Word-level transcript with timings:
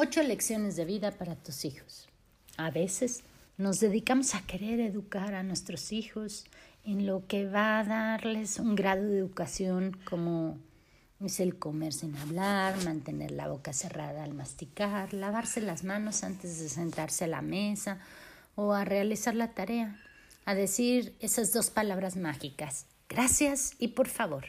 Ocho 0.00 0.22
lecciones 0.22 0.76
de 0.76 0.84
vida 0.84 1.10
para 1.10 1.34
tus 1.34 1.64
hijos. 1.64 2.06
A 2.56 2.70
veces 2.70 3.24
nos 3.56 3.80
dedicamos 3.80 4.36
a 4.36 4.42
querer 4.42 4.78
educar 4.78 5.34
a 5.34 5.42
nuestros 5.42 5.90
hijos 5.90 6.44
en 6.84 7.04
lo 7.04 7.26
que 7.26 7.48
va 7.48 7.80
a 7.80 7.84
darles 7.84 8.60
un 8.60 8.76
grado 8.76 9.02
de 9.08 9.18
educación 9.18 9.98
como 10.08 10.56
es 11.18 11.40
el 11.40 11.58
comer 11.58 11.92
sin 11.92 12.14
hablar, 12.14 12.76
mantener 12.84 13.32
la 13.32 13.48
boca 13.48 13.72
cerrada 13.72 14.22
al 14.22 14.34
masticar, 14.34 15.12
lavarse 15.12 15.60
las 15.60 15.82
manos 15.82 16.22
antes 16.22 16.60
de 16.60 16.68
sentarse 16.68 17.24
a 17.24 17.26
la 17.26 17.42
mesa 17.42 17.98
o 18.54 18.74
a 18.74 18.84
realizar 18.84 19.34
la 19.34 19.48
tarea, 19.48 20.00
a 20.44 20.54
decir 20.54 21.16
esas 21.18 21.52
dos 21.52 21.70
palabras 21.70 22.14
mágicas, 22.14 22.86
gracias 23.08 23.72
y 23.80 23.88
por 23.88 24.06
favor. 24.06 24.44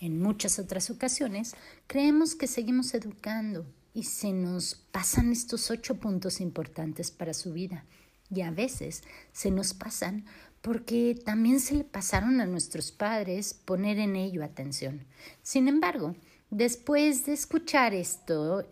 En 0.00 0.20
muchas 0.20 0.58
otras 0.58 0.90
ocasiones 0.90 1.54
creemos 1.86 2.34
que 2.34 2.48
seguimos 2.48 2.94
educando 2.94 3.64
y 3.96 4.02
se 4.02 4.30
nos 4.30 4.74
pasan 4.74 5.32
estos 5.32 5.70
ocho 5.70 5.94
puntos 5.94 6.42
importantes 6.42 7.10
para 7.10 7.32
su 7.32 7.54
vida. 7.54 7.86
Y 8.28 8.42
a 8.42 8.50
veces 8.50 9.02
se 9.32 9.50
nos 9.50 9.72
pasan 9.72 10.26
porque 10.60 11.18
también 11.24 11.60
se 11.60 11.76
le 11.76 11.84
pasaron 11.84 12.42
a 12.42 12.46
nuestros 12.46 12.92
padres 12.92 13.54
poner 13.54 13.98
en 13.98 14.14
ello 14.14 14.44
atención. 14.44 15.06
Sin 15.42 15.66
embargo, 15.66 16.14
después 16.50 17.24
de 17.24 17.32
escuchar 17.32 17.94
esto, 17.94 18.68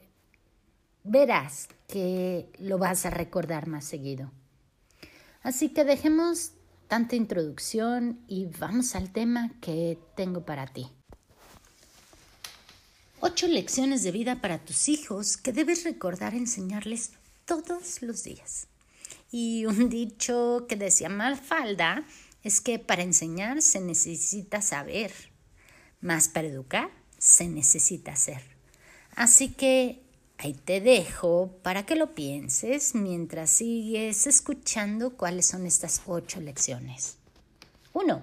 verás 1.05 1.69
que 1.89 2.51
lo 2.59 2.77
vas 2.77 3.07
a 3.07 3.11
recordar 3.11 3.67
más 3.67 3.87
seguido. 3.87 4.31
Así 5.43 5.71
que 5.71 5.85
dejemos 5.85 6.53
tanta 6.87 7.17
introducción 7.17 8.21
y 8.29 8.51
vamos 8.61 8.95
al 8.95 9.11
tema 9.11 9.53
que 9.63 9.99
tengo 10.17 10.45
para 10.45 10.67
ti. 10.67 10.91
Ocho 13.27 13.49
lecciones 13.49 14.03
de 14.03 14.13
vida 14.13 14.43
para 14.43 14.59
tus 14.59 14.87
hijos 14.91 15.39
que 15.39 15.55
debes 15.55 15.85
recordar 15.85 16.35
enseñarles 16.35 17.13
todos 17.47 18.03
los 18.03 18.23
días. 18.23 18.67
Y 19.33 19.65
un 19.65 19.89
dicho 19.89 20.67
que 20.69 20.77
decía 20.77 21.09
Malfalda 21.09 22.07
es 22.43 22.61
que 22.61 22.79
para 22.79 23.03
enseñar 23.03 23.63
se 23.63 23.81
necesita 23.81 24.61
saber, 24.61 25.11
más 26.03 26.29
para 26.29 26.49
educar 26.49 26.91
se 27.17 27.49
necesita 27.49 28.13
hacer. 28.13 28.43
Así 29.17 29.49
que 29.49 30.03
ahí 30.37 30.53
te 30.53 30.83
dejo 30.83 31.59
para 31.63 31.87
que 31.87 31.97
lo 31.97 32.15
pienses 32.15 32.95
mientras 32.95 33.49
sigues 33.49 34.27
escuchando 34.27 35.17
cuáles 35.17 35.47
son 35.47 35.67
estas 35.67 36.03
ocho 36.05 36.43
lecciones. 36.43 37.17
Uno, 37.95 38.23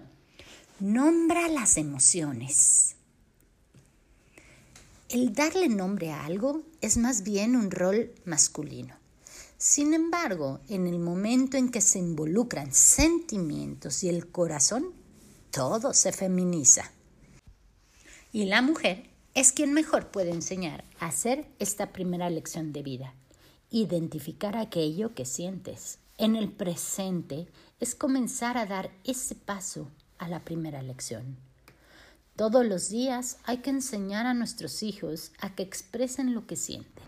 nombra 0.79 1.47
las 1.47 1.77
emociones. 1.77 2.97
El 5.11 5.33
darle 5.33 5.67
nombre 5.67 6.09
a 6.13 6.23
algo 6.23 6.63
es 6.79 6.95
más 6.95 7.23
bien 7.23 7.57
un 7.57 7.69
rol 7.69 8.13
masculino. 8.23 8.95
Sin 9.57 9.93
embargo, 9.93 10.61
en 10.69 10.87
el 10.87 10.99
momento 10.99 11.57
en 11.57 11.69
que 11.69 11.81
se 11.81 11.99
involucran 11.99 12.73
sentimientos 12.73 14.05
y 14.05 14.09
el 14.09 14.31
corazón, 14.31 14.93
todo 15.51 15.93
se 15.93 16.13
feminiza. 16.13 16.93
Y 18.31 18.45
la 18.45 18.61
mujer 18.61 19.09
es 19.33 19.51
quien 19.51 19.73
mejor 19.73 20.11
puede 20.11 20.31
enseñar 20.31 20.85
a 21.01 21.07
hacer 21.07 21.45
esta 21.59 21.91
primera 21.91 22.29
lección 22.29 22.71
de 22.71 22.81
vida. 22.81 23.13
Identificar 23.69 24.55
aquello 24.55 25.13
que 25.13 25.25
sientes. 25.25 25.99
En 26.17 26.37
el 26.37 26.53
presente 26.53 27.49
es 27.81 27.95
comenzar 27.95 28.57
a 28.57 28.65
dar 28.65 28.91
ese 29.03 29.35
paso 29.35 29.89
a 30.19 30.29
la 30.29 30.45
primera 30.45 30.81
lección. 30.81 31.50
Todos 32.41 32.65
los 32.65 32.89
días 32.89 33.37
hay 33.43 33.57
que 33.57 33.69
enseñar 33.69 34.25
a 34.25 34.33
nuestros 34.33 34.81
hijos 34.81 35.31
a 35.41 35.53
que 35.53 35.61
expresen 35.61 36.33
lo 36.33 36.47
que 36.47 36.55
sienten. 36.55 37.03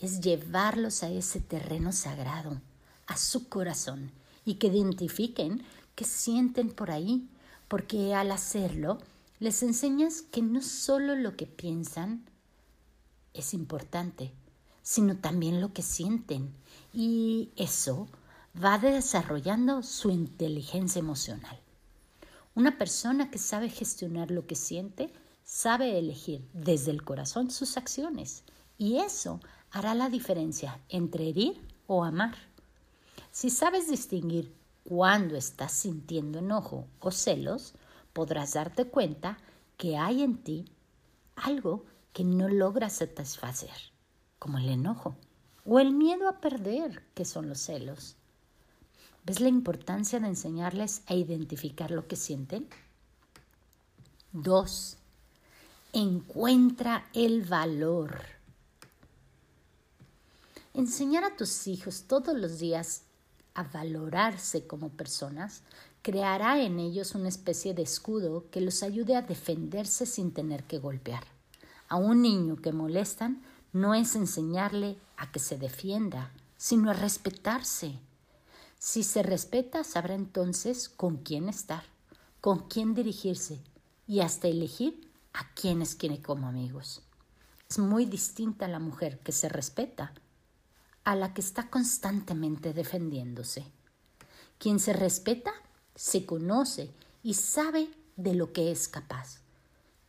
Es 0.00 0.20
llevarlos 0.20 1.04
a 1.04 1.08
ese 1.08 1.38
terreno 1.38 1.92
sagrado, 1.92 2.60
a 3.06 3.16
su 3.16 3.48
corazón, 3.48 4.10
y 4.44 4.54
que 4.54 4.66
identifiquen 4.66 5.62
qué 5.94 6.04
sienten 6.04 6.72
por 6.72 6.90
ahí, 6.90 7.30
porque 7.68 8.12
al 8.12 8.32
hacerlo 8.32 8.98
les 9.38 9.62
enseñas 9.62 10.22
que 10.22 10.42
no 10.42 10.60
solo 10.62 11.14
lo 11.14 11.36
que 11.36 11.46
piensan 11.46 12.24
es 13.34 13.54
importante, 13.54 14.32
sino 14.82 15.16
también 15.16 15.60
lo 15.60 15.72
que 15.72 15.82
sienten, 15.82 16.52
y 16.92 17.50
eso 17.54 18.08
va 18.60 18.78
desarrollando 18.78 19.84
su 19.84 20.10
inteligencia 20.10 20.98
emocional. 20.98 21.56
Una 22.56 22.78
persona 22.78 23.30
que 23.30 23.36
sabe 23.36 23.68
gestionar 23.68 24.30
lo 24.30 24.46
que 24.46 24.54
siente, 24.54 25.12
sabe 25.44 25.98
elegir 25.98 26.48
desde 26.54 26.90
el 26.90 27.04
corazón 27.04 27.50
sus 27.50 27.76
acciones 27.76 28.44
y 28.78 28.96
eso 28.96 29.40
hará 29.70 29.94
la 29.94 30.08
diferencia 30.08 30.80
entre 30.88 31.28
herir 31.28 31.60
o 31.86 32.02
amar. 32.02 32.34
Si 33.30 33.50
sabes 33.50 33.90
distinguir 33.90 34.54
cuándo 34.84 35.36
estás 35.36 35.72
sintiendo 35.72 36.38
enojo 36.38 36.86
o 37.00 37.10
celos, 37.10 37.74
podrás 38.14 38.54
darte 38.54 38.86
cuenta 38.86 39.36
que 39.76 39.98
hay 39.98 40.22
en 40.22 40.38
ti 40.42 40.64
algo 41.34 41.84
que 42.14 42.24
no 42.24 42.48
logras 42.48 42.94
satisfacer, 42.94 43.92
como 44.38 44.56
el 44.56 44.70
enojo 44.70 45.14
o 45.66 45.78
el 45.78 45.92
miedo 45.92 46.26
a 46.26 46.40
perder, 46.40 47.02
que 47.12 47.26
son 47.26 47.50
los 47.50 47.58
celos. 47.60 48.16
¿Ves 49.26 49.40
la 49.40 49.48
importancia 49.48 50.20
de 50.20 50.28
enseñarles 50.28 51.02
a 51.08 51.14
identificar 51.14 51.90
lo 51.90 52.06
que 52.06 52.14
sienten? 52.14 52.68
Dos, 54.30 54.98
encuentra 55.92 57.08
el 57.12 57.42
valor. 57.42 58.20
Enseñar 60.74 61.24
a 61.24 61.34
tus 61.34 61.66
hijos 61.66 62.04
todos 62.06 62.38
los 62.38 62.60
días 62.60 63.02
a 63.54 63.64
valorarse 63.64 64.64
como 64.64 64.90
personas 64.90 65.62
creará 66.02 66.62
en 66.62 66.78
ellos 66.78 67.16
una 67.16 67.28
especie 67.28 67.74
de 67.74 67.82
escudo 67.82 68.48
que 68.52 68.60
los 68.60 68.84
ayude 68.84 69.16
a 69.16 69.22
defenderse 69.22 70.06
sin 70.06 70.32
tener 70.32 70.62
que 70.62 70.78
golpear. 70.78 71.24
A 71.88 71.96
un 71.96 72.22
niño 72.22 72.54
que 72.54 72.70
molestan 72.70 73.42
no 73.72 73.92
es 73.92 74.14
enseñarle 74.14 74.96
a 75.16 75.32
que 75.32 75.40
se 75.40 75.58
defienda, 75.58 76.30
sino 76.56 76.90
a 76.90 76.94
respetarse, 76.94 77.98
si 78.78 79.02
se 79.02 79.22
respeta, 79.22 79.84
sabrá 79.84 80.14
entonces 80.14 80.88
con 80.88 81.18
quién 81.18 81.48
estar, 81.48 81.84
con 82.40 82.68
quién 82.68 82.94
dirigirse 82.94 83.60
y 84.06 84.20
hasta 84.20 84.48
elegir 84.48 85.10
a 85.32 85.52
quienes 85.54 85.94
quiere 85.94 86.22
como 86.22 86.48
amigos. 86.48 87.02
Es 87.68 87.78
muy 87.78 88.06
distinta 88.06 88.68
la 88.68 88.78
mujer 88.78 89.18
que 89.18 89.32
se 89.32 89.48
respeta 89.48 90.12
a 91.04 91.16
la 91.16 91.34
que 91.34 91.40
está 91.40 91.68
constantemente 91.68 92.72
defendiéndose. 92.72 93.64
Quien 94.58 94.78
se 94.80 94.92
respeta 94.92 95.52
se 95.94 96.24
conoce 96.26 96.90
y 97.22 97.34
sabe 97.34 97.88
de 98.16 98.34
lo 98.34 98.52
que 98.52 98.70
es 98.70 98.88
capaz. 98.88 99.40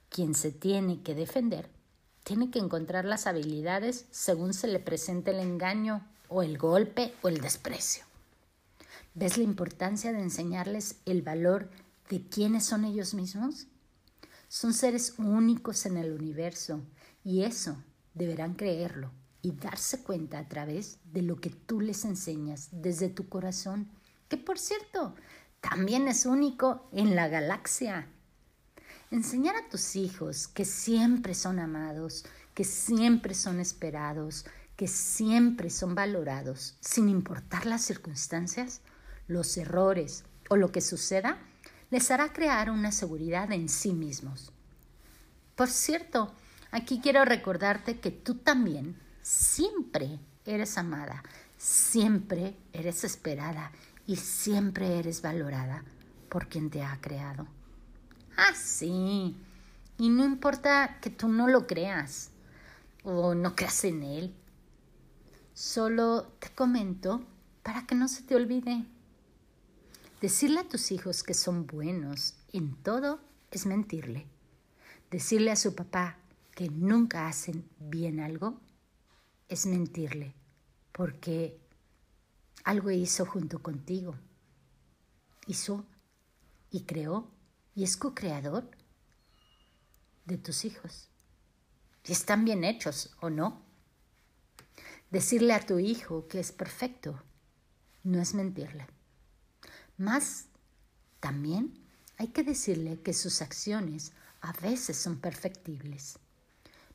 Quien 0.10 0.36
se 0.36 0.52
tiene 0.52 1.02
que 1.02 1.16
defender 1.16 1.70
tiene 2.24 2.52
que 2.52 2.60
encontrar 2.60 3.06
las 3.06 3.26
habilidades 3.26 4.06
según 4.12 4.54
se 4.54 4.68
le 4.68 4.80
presente 4.80 5.32
el 5.32 5.40
engaño 5.40 6.06
o 6.30 6.44
el 6.44 6.58
golpe 6.58 7.14
o 7.22 7.30
el 7.30 7.40
desprecio. 7.40 8.07
¿Ves 9.20 9.36
la 9.36 9.46
importancia 9.46 10.14
de 10.14 10.22
enseñarles 10.22 10.98
el 11.08 11.24
valor 11.24 11.72
de 12.08 12.22
quiénes 12.30 12.66
son 12.66 12.86
ellos 12.86 13.16
mismos? 13.16 13.66
Son 14.48 14.76
seres 14.76 15.16
únicos 15.18 15.88
en 15.88 15.98
el 15.98 16.12
universo 16.12 16.84
y 17.24 17.42
eso 17.42 17.84
deberán 18.14 18.54
creerlo 18.54 19.10
y 19.42 19.54
darse 19.54 20.04
cuenta 20.04 20.38
a 20.38 20.48
través 20.48 21.00
de 21.12 21.24
lo 21.24 21.42
que 21.42 21.50
tú 21.50 21.82
les 21.82 22.06
enseñas 22.06 22.70
desde 22.72 23.10
tu 23.10 23.28
corazón, 23.28 23.90
que 24.30 24.38
por 24.38 24.60
cierto, 24.60 25.16
también 25.62 26.08
es 26.08 26.28
único 26.28 26.88
en 26.92 27.16
la 27.16 27.28
galaxia. 27.28 28.08
Enseñar 29.10 29.56
a 29.56 29.68
tus 29.68 29.96
hijos 29.96 30.48
que 30.48 30.64
siempre 30.64 31.34
son 31.34 31.58
amados, 31.58 32.24
que 32.54 32.64
siempre 32.64 33.34
son 33.34 33.62
esperados, 33.62 34.46
que 34.76 34.88
siempre 34.88 35.72
son 35.72 35.96
valorados, 35.96 36.78
sin 36.82 37.10
importar 37.10 37.66
las 37.66 37.82
circunstancias, 37.82 38.82
los 39.28 39.58
errores 39.58 40.24
o 40.50 40.56
lo 40.56 40.72
que 40.72 40.82
suceda, 40.82 41.38
les 41.90 42.12
hará 42.12 42.34
crear 42.34 42.70
una 42.70 42.92
seguridad 42.92 43.52
en 43.52 43.70
sí 43.70 43.94
mismos. 43.94 44.52
Por 45.56 45.70
cierto, 45.70 46.34
aquí 46.72 47.00
quiero 47.02 47.26
recordarte 47.26 48.00
que 48.00 48.12
tú 48.12 48.36
también 48.36 48.98
siempre 49.22 50.20
eres 50.46 50.78
amada, 50.78 51.24
siempre 51.58 52.56
eres 52.74 53.04
esperada 53.04 53.72
y 54.06 54.16
siempre 54.18 55.00
eres 55.00 55.22
valorada 55.22 55.84
por 56.30 56.48
quien 56.48 56.70
te 56.70 56.84
ha 56.84 57.00
creado. 57.02 57.48
Ah, 58.38 58.54
sí. 58.56 59.36
Y 59.98 60.10
no 60.10 60.24
importa 60.24 61.00
que 61.02 61.10
tú 61.10 61.28
no 61.28 61.48
lo 61.48 61.66
creas 61.66 62.30
o 63.04 63.34
no 63.34 63.56
creas 63.56 63.84
en 63.84 64.04
él. 64.04 64.36
Solo 65.54 66.24
te 66.40 66.50
comento 66.50 67.26
para 67.64 67.88
que 67.88 67.96
no 67.96 68.08
se 68.08 68.22
te 68.22 68.36
olvide. 68.36 68.86
Decirle 70.22 70.62
a 70.62 70.68
tus 70.68 70.92
hijos 70.92 71.22
que 71.22 71.36
son 71.36 71.68
buenos 71.68 72.34
en 72.52 72.76
todo 72.82 73.20
es 73.52 73.68
mentirle. 73.68 74.26
Decirle 75.12 75.52
a 75.52 75.56
su 75.56 75.76
papá 75.76 76.18
que 76.56 76.70
nunca 76.70 77.28
hacen 77.28 77.70
bien 77.78 78.20
algo 78.20 78.60
es 79.48 79.68
mentirle, 79.68 80.34
porque 80.92 81.60
algo 82.64 82.90
hizo 82.90 83.28
junto 83.28 83.62
contigo. 83.62 84.16
Hizo 85.46 85.86
y 86.72 86.82
creó 86.82 87.30
y 87.76 87.84
es 87.84 87.96
co-creador 87.96 88.72
de 90.26 90.40
tus 90.40 90.66
hijos. 90.66 91.10
Y 92.06 92.14
están 92.14 92.44
bien 92.44 92.64
hechos 92.64 93.16
o 93.22 93.30
no. 93.30 93.62
Decirle 95.12 95.54
a 95.54 95.64
tu 95.64 95.78
hijo 95.78 96.28
que 96.28 96.40
es 96.40 96.52
perfecto 96.52 97.22
no 98.04 98.20
es 98.20 98.34
mentirle. 98.34 98.97
Más 99.98 100.46
también 101.20 101.74
hay 102.18 102.28
que 102.28 102.44
decirle 102.44 103.02
que 103.02 103.14
sus 103.14 103.42
acciones 103.42 104.12
a 104.42 104.54
veces 104.54 104.98
son 104.98 105.18
perfectibles. 105.20 106.20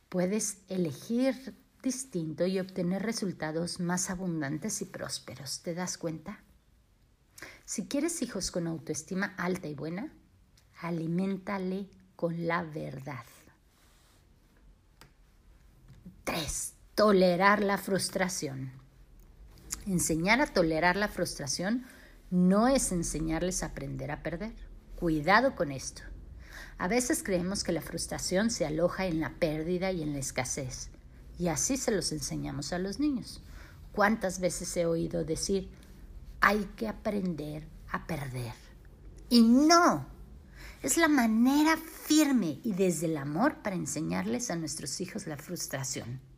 Puedes 0.08 0.58
elegir 0.68 1.54
distinto 1.82 2.46
y 2.46 2.60
obtener 2.60 3.02
resultados 3.02 3.80
más 3.80 4.10
abundantes 4.10 4.82
y 4.82 4.84
prósperos. 4.84 5.60
¿Te 5.62 5.74
das 5.74 5.98
cuenta? 5.98 6.40
Si 7.64 7.86
quieres 7.86 8.22
hijos 8.22 8.50
con 8.50 8.66
autoestima 8.66 9.34
alta 9.36 9.66
y 9.66 9.74
buena, 9.74 10.12
aliméntale 10.80 11.88
con 12.14 12.46
la 12.46 12.62
verdad. 12.62 13.24
3. 16.24 16.72
Tolerar 16.94 17.62
la 17.62 17.78
frustración. 17.78 18.70
Enseñar 19.86 20.40
a 20.40 20.46
tolerar 20.46 20.96
la 20.96 21.08
frustración 21.08 21.84
no 22.32 22.66
es 22.66 22.92
enseñarles 22.92 23.62
a 23.62 23.66
aprender 23.66 24.10
a 24.10 24.22
perder. 24.22 24.54
Cuidado 24.96 25.54
con 25.54 25.70
esto. 25.70 26.00
A 26.78 26.88
veces 26.88 27.22
creemos 27.22 27.62
que 27.62 27.72
la 27.72 27.82
frustración 27.82 28.50
se 28.50 28.64
aloja 28.64 29.04
en 29.04 29.20
la 29.20 29.34
pérdida 29.34 29.92
y 29.92 30.02
en 30.02 30.14
la 30.14 30.18
escasez, 30.18 30.88
y 31.38 31.48
así 31.48 31.76
se 31.76 31.90
los 31.90 32.10
enseñamos 32.10 32.72
a 32.72 32.78
los 32.78 32.98
niños. 32.98 33.42
¿Cuántas 33.92 34.40
veces 34.40 34.74
he 34.78 34.86
oído 34.86 35.24
decir, 35.24 35.68
hay 36.40 36.64
que 36.74 36.88
aprender 36.88 37.68
a 37.90 38.06
perder? 38.06 38.54
Y 39.28 39.42
no, 39.42 40.06
es 40.82 40.96
la 40.96 41.08
manera 41.08 41.76
firme 41.76 42.60
y 42.64 42.72
desde 42.72 43.06
el 43.06 43.18
amor 43.18 43.56
para 43.62 43.76
enseñarles 43.76 44.50
a 44.50 44.56
nuestros 44.56 45.02
hijos 45.02 45.26
la 45.26 45.36
frustración. 45.36 46.31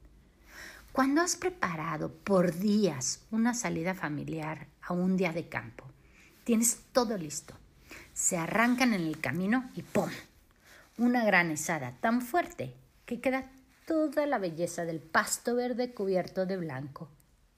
Cuando 0.95 1.23
has 1.23 1.35
preparado 1.35 2.13
por 2.13 2.55
días 2.55 3.27
una 3.33 3.53
salida 3.53 3.95
familiar 3.95 4.69
a 4.81 4.93
un 4.93 5.17
día 5.17 5.33
de 5.33 5.49
campo, 5.49 5.83
tienes 6.45 6.85
todo 6.93 7.19
listo. 7.19 7.53
Se 8.13 8.37
arrancan 8.37 8.95
en 8.95 9.01
el 9.01 9.21
camino 9.21 9.69
y 9.75 9.83
¡pum! 9.83 10.09
Una 10.97 11.25
granizada 11.25 11.99
tan 12.01 12.23
fuerte 12.23 12.77
que 13.07 13.21
queda 13.21 13.51
toda 13.89 14.25
la 14.27 14.39
belleza 14.39 14.85
del 14.85 15.01
pasto 15.01 15.57
verde 15.57 15.93
cubierto 15.93 16.47
de 16.47 16.59
blanco. 16.59 17.09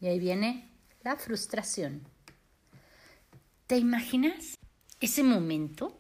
Y 0.01 0.07
ahí 0.07 0.19
viene 0.19 0.71
la 1.03 1.17
frustración. 1.17 2.09
¿Te 3.67 3.77
imaginas 3.77 4.55
ese 4.99 5.23
momento 5.23 5.99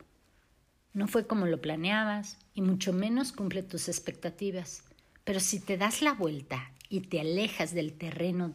no 0.95 1.07
fue 1.07 1.27
como 1.27 1.45
lo 1.45 1.61
planeabas 1.61 2.39
y 2.55 2.63
mucho 2.63 2.95
menos 2.95 3.33
cumple 3.33 3.63
tus 3.63 3.91
expectativas. 3.91 4.85
Pero 5.25 5.39
si 5.41 5.61
te 5.61 5.77
das 5.77 6.01
la 6.01 6.15
vuelta 6.15 6.73
y 6.89 7.03
te 7.03 7.21
alejas 7.21 7.75
del 7.75 7.97
terreno 7.97 8.55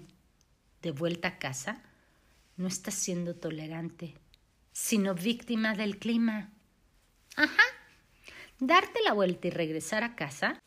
de 0.81 0.91
vuelta 0.91 1.29
a 1.29 1.39
casa, 1.39 1.81
no 2.57 2.67
estás 2.67 2.95
siendo 2.95 3.35
tolerante, 3.35 4.15
sino 4.71 5.13
víctima 5.15 5.75
del 5.75 5.97
clima. 5.97 6.51
Ajá. 7.35 7.63
Darte 8.59 8.99
la 9.03 9.13
vuelta 9.13 9.47
y 9.47 9.51
regresar 9.51 10.03
a 10.03 10.15
casa 10.15 10.59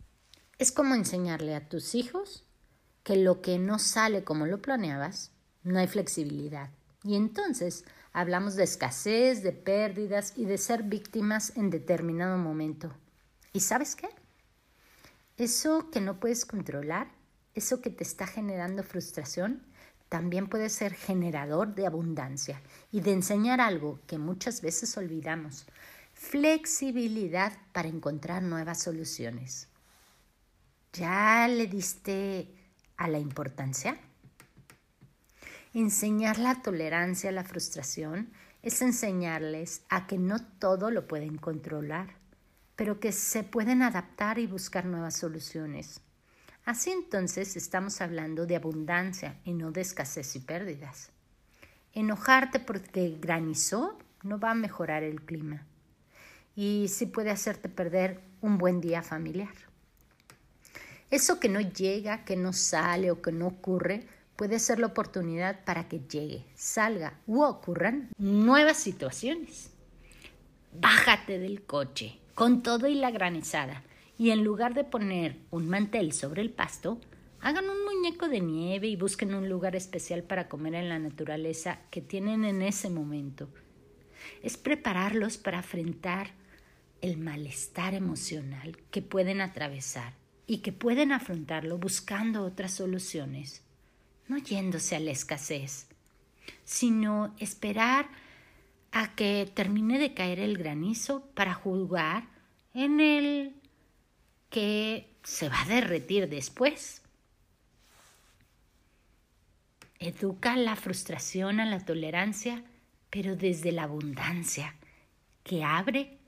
es 0.59 0.73
como 0.73 0.95
enseñarle 0.95 1.55
a 1.55 1.69
tus 1.69 1.95
hijos 1.95 2.45
que 3.03 3.17
lo 3.17 3.43
que 3.43 3.59
no 3.59 3.79
sale 3.79 4.25
como 4.25 4.47
lo 4.47 4.63
planeabas, 4.63 5.33
no 5.63 5.79
hay 5.79 5.87
flexibilidad. 5.87 6.71
Y 7.03 7.17
entonces 7.17 7.85
Hablamos 8.17 8.55
de 8.55 8.63
escasez, 8.63 9.43
de 9.43 9.51
pérdidas 9.51 10.35
y 10.37 10.45
de 10.45 10.57
ser 10.57 10.85
víctimas 10.85 11.57
en 11.57 11.69
determinado 11.69 12.39
momento. 12.39 12.95
¿Y 13.53 13.59
sabes 13.59 13.97
qué? 13.97 14.09
Eso 15.37 15.91
que 15.91 16.01
no 16.01 16.21
puedes 16.21 16.45
controlar, 16.45 17.09
eso 17.55 17.81
que 17.81 17.91
te 17.91 18.05
está 18.05 18.27
generando 18.27 18.83
frustración, 18.83 19.63
también 20.09 20.49
puede 20.49 20.69
ser 20.69 20.95
generador 20.95 21.75
de 21.75 21.87
abundancia 21.87 22.61
y 22.93 23.01
de 23.01 23.13
enseñar 23.13 23.61
algo 23.61 23.99
que 24.07 24.19
muchas 24.19 24.61
veces 24.61 24.97
olvidamos, 24.97 25.67
flexibilidad 26.13 27.53
para 27.73 27.89
encontrar 27.89 28.43
nuevas 28.43 28.83
soluciones. 28.83 29.69
¿Ya 30.93 31.49
le 31.49 31.67
diste 31.67 32.55
a 32.97 33.09
la 33.09 33.19
importancia? 33.19 33.99
Enseñar 35.73 36.39
la 36.39 36.63
tolerancia 36.63 37.31
a 37.31 37.33
la 37.33 37.43
frustración 37.43 38.31
es 38.63 38.81
enseñarles 38.81 39.83
a 39.89 40.07
que 40.07 40.19
no 40.19 40.41
todo 40.41 40.93
lo 40.93 41.09
pueden 41.09 41.37
controlar, 41.37 42.15
pero 42.77 43.01
que 43.01 43.11
se 43.11 43.43
pueden 43.43 43.83
adaptar 43.83 44.39
y 44.39 44.47
buscar 44.47 44.87
nuevas 44.87 45.17
soluciones. 45.17 46.01
Así 46.65 46.91
entonces 46.91 47.57
estamos 47.57 48.01
hablando 48.01 48.47
de 48.47 48.57
abundancia 48.57 49.37
y 49.45 49.53
no 49.53 49.71
de 49.71 49.83
escasez 49.83 50.35
y 50.35 50.41
pérdidas. 50.41 51.11
Enojarte 51.93 52.59
porque 52.59 53.19
granizó 53.21 53.99
no 54.23 54.39
va 54.39 54.53
a 54.53 54.55
mejorar 54.55 55.03
el 55.03 55.21
clima 55.21 55.67
y 56.57 56.87
sí 56.89 57.05
puede 57.05 57.31
hacerte 57.31 57.69
perder 57.69 58.23
un 58.41 58.57
buen 58.57 58.81
día 58.81 59.03
familiar. 59.03 59.53
Eso 61.11 61.39
que 61.39 61.51
no 61.51 61.61
llega, 61.61 62.25
que 62.25 62.37
no 62.37 62.55
sale 62.55 63.11
o 63.11 63.21
que 63.21 63.31
no 63.31 63.47
ocurre 63.47 64.07
puede 64.35 64.59
ser 64.59 64.79
la 64.79 64.87
oportunidad 64.87 65.65
para 65.67 65.87
que 65.87 66.01
llegue, 66.01 66.47
salga 66.55 67.21
u 67.27 67.43
ocurran 67.43 68.09
nuevas 68.17 68.79
situaciones. 68.79 69.71
Bájate 70.73 71.39
del 71.39 71.63
coche 71.63 72.19
con 72.35 72.63
todo 72.63 72.87
y 72.87 72.95
la 72.95 73.11
granizada 73.11 73.83
y 74.19 74.31
en 74.31 74.45
lugar 74.45 74.75
de 74.75 74.85
poner 74.85 75.39
un 75.51 75.69
mantel 75.69 76.13
sobre 76.13 76.43
el 76.43 76.51
pasto, 76.51 77.01
hagan 77.41 77.69
un 77.69 77.85
muñeco 77.85 78.29
de 78.29 78.41
nieve 78.41 78.87
y 78.87 78.97
busquen 78.97 79.35
un 79.35 79.49
lugar 79.49 79.77
especial 79.77 80.23
para 80.23 80.49
comer 80.49 80.75
en 80.75 80.89
la 80.89 80.99
naturaleza 80.99 81.81
que 81.91 82.01
tienen 82.01 82.45
en 82.45 82.63
ese 82.63 82.91
momento. 82.91 83.49
Es 84.43 84.57
prepararlos 84.57 85.37
para 85.37 85.59
afrontar 85.59 86.33
el 87.01 87.19
malestar 87.19 87.95
emocional 87.95 88.77
que 88.91 89.03
pueden 89.03 89.41
atravesar 89.41 90.15
y 90.47 90.59
que 90.59 90.73
pueden 90.73 91.13
afrontarlo 91.13 91.77
buscando 91.79 92.45
otras 92.45 92.73
soluciones 92.73 93.65
no 94.29 94.39
yéndose 94.39 94.97
a 94.97 95.01
la 95.01 95.11
escasez, 95.11 95.87
sino 96.65 97.35
esperar 97.39 98.09
a 98.93 99.15
que 99.15 99.51
termine 99.53 99.99
de 99.99 100.15
caer 100.15 100.39
el 100.39 100.57
granizo 100.57 101.27
para 101.35 101.55
jugar 101.55 102.29
en 102.75 103.01
el 103.01 103.55
que 104.55 105.11
se 105.25 105.49
va 105.49 105.63
a 105.63 105.67
derretir 105.67 106.29
después. 106.29 107.03
Educa 109.99 110.55
la 110.55 110.77
frustración 110.77 111.59
a 111.59 111.67
la 111.67 111.85
tolerancia, 111.85 112.63
pero 113.11 113.35
desde 113.35 113.73
la 113.73 113.83
abundancia, 113.83 114.77
que 115.43 115.65
abre 115.65 116.19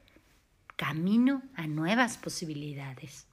camino 0.75 1.45
a 1.55 1.69
nuevas 1.69 2.19
posibilidades. 2.19 3.29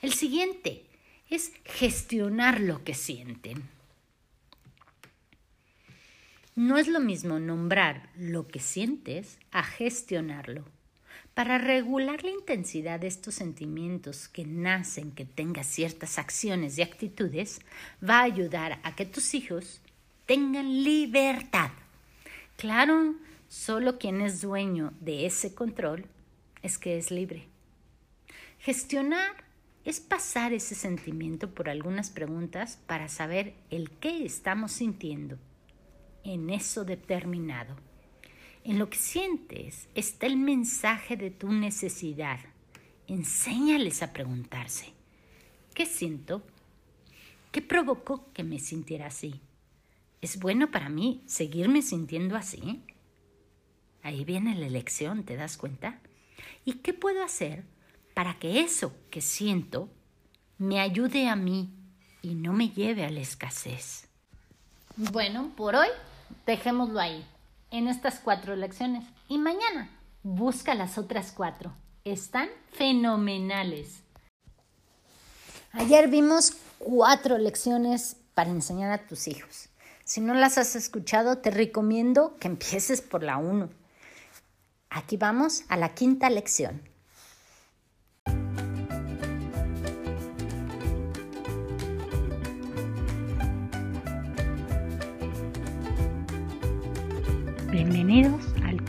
El 0.00 0.14
siguiente, 0.14 0.86
es 1.28 1.52
gestionar 1.66 2.60
lo 2.60 2.82
que 2.82 2.94
sienten. 2.94 3.68
No 6.56 6.78
es 6.78 6.88
lo 6.88 7.00
mismo 7.00 7.38
nombrar 7.38 8.08
lo 8.16 8.48
que 8.48 8.58
sientes 8.58 9.38
a 9.50 9.62
gestionarlo. 9.62 10.64
Para 11.34 11.58
regular 11.58 12.22
la 12.24 12.30
intensidad 12.30 13.00
de 13.00 13.06
estos 13.06 13.36
sentimientos 13.36 14.28
que 14.28 14.44
nacen 14.44 15.12
que 15.12 15.24
tengas 15.24 15.66
ciertas 15.66 16.18
acciones 16.18 16.76
y 16.76 16.82
actitudes, 16.82 17.60
va 18.02 18.20
a 18.20 18.24
ayudar 18.24 18.80
a 18.82 18.94
que 18.96 19.06
tus 19.06 19.34
hijos 19.34 19.80
tengan 20.26 20.82
libertad. 20.82 21.70
Claro, 22.56 23.14
solo 23.48 23.98
quien 23.98 24.20
es 24.20 24.40
dueño 24.42 24.92
de 25.00 25.26
ese 25.26 25.54
control 25.54 26.04
es 26.62 26.78
que 26.78 26.98
es 26.98 27.10
libre. 27.10 27.46
Gestionar 28.58 29.44
es 29.84 30.00
pasar 30.00 30.52
ese 30.52 30.74
sentimiento 30.74 31.54
por 31.54 31.70
algunas 31.70 32.10
preguntas 32.10 32.78
para 32.86 33.08
saber 33.08 33.54
el 33.70 33.90
qué 33.90 34.24
estamos 34.24 34.72
sintiendo 34.72 35.38
en 36.22 36.50
eso 36.50 36.84
determinado. 36.84 37.76
En 38.64 38.78
lo 38.78 38.90
que 38.90 38.98
sientes 38.98 39.88
está 39.94 40.26
el 40.26 40.36
mensaje 40.36 41.16
de 41.16 41.30
tu 41.30 41.52
necesidad. 41.52 42.40
Enséñales 43.06 44.02
a 44.02 44.12
preguntarse, 44.12 44.92
¿qué 45.74 45.86
siento? 45.86 46.42
¿Qué 47.50 47.62
provocó 47.62 48.32
que 48.32 48.44
me 48.44 48.58
sintiera 48.58 49.06
así? 49.06 49.40
¿Es 50.20 50.38
bueno 50.38 50.70
para 50.70 50.88
mí 50.88 51.22
seguirme 51.26 51.82
sintiendo 51.82 52.36
así? 52.36 52.82
Ahí 54.02 54.24
viene 54.24 54.54
la 54.54 54.66
elección, 54.66 55.24
¿te 55.24 55.36
das 55.36 55.56
cuenta? 55.56 56.00
¿Y 56.64 56.74
qué 56.74 56.94
puedo 56.94 57.24
hacer 57.24 57.64
para 58.14 58.38
que 58.38 58.60
eso 58.60 58.94
que 59.10 59.20
siento 59.20 59.88
me 60.58 60.78
ayude 60.78 61.28
a 61.28 61.36
mí 61.36 61.70
y 62.22 62.34
no 62.34 62.52
me 62.52 62.68
lleve 62.68 63.04
a 63.04 63.10
la 63.10 63.20
escasez. 63.20 64.08
Bueno, 64.96 65.52
por 65.56 65.74
hoy 65.74 65.88
dejémoslo 66.46 67.00
ahí, 67.00 67.24
en 67.70 67.88
estas 67.88 68.20
cuatro 68.20 68.56
lecciones. 68.56 69.04
Y 69.28 69.38
mañana 69.38 69.90
busca 70.22 70.74
las 70.74 70.98
otras 70.98 71.32
cuatro. 71.32 71.72
Están 72.04 72.48
fenomenales. 72.72 74.02
Ayer 75.72 76.08
vimos 76.08 76.54
cuatro 76.78 77.38
lecciones 77.38 78.16
para 78.34 78.50
enseñar 78.50 78.90
a 78.90 79.06
tus 79.06 79.28
hijos. 79.28 79.68
Si 80.04 80.20
no 80.20 80.34
las 80.34 80.58
has 80.58 80.74
escuchado, 80.74 81.38
te 81.38 81.50
recomiendo 81.50 82.36
que 82.40 82.48
empieces 82.48 83.00
por 83.00 83.22
la 83.22 83.36
uno. 83.36 83.70
Aquí 84.88 85.16
vamos 85.16 85.62
a 85.68 85.76
la 85.76 85.94
quinta 85.94 86.28
lección. 86.30 86.89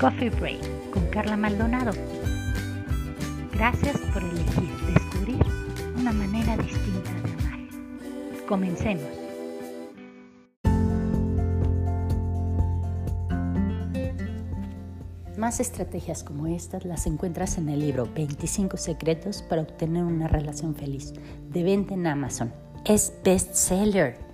Coffee 0.02 0.32
Break 0.32 0.90
con 0.90 1.06
Carla 1.12 1.38
Maldonado. 1.38 1.92
Gracias 3.54 4.00
por 4.12 4.24
elegir 4.24 4.68
descubrir 4.96 5.46
una 5.96 6.12
manera 6.12 6.58
distinta 6.58 7.12
de 7.22 7.32
amar. 7.34 7.60
Comencemos. 8.48 9.06
Más 15.38 15.60
estrategias 15.60 16.24
como 16.24 16.48
estas 16.48 16.84
las 16.84 17.06
encuentras 17.06 17.60
en 17.60 17.70
el 17.70 17.82
libro 17.82 18.10
25 18.16 18.78
secretos 18.78 19.44
para 19.44 19.62
obtener 19.62 20.04
una 20.04 20.28
relación 20.28 20.74
feliz, 20.74 21.14
de 21.48 21.62
venta 21.62 21.94
en 21.94 22.08
Amazon. 22.08 22.52
Es 22.86 23.14
bestseller. 23.24 24.31